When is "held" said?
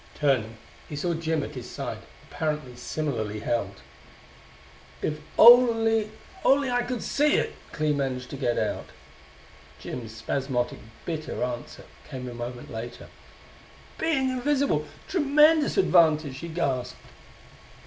3.41-3.83